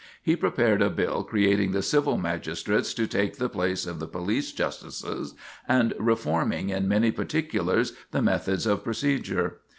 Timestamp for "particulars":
7.11-7.93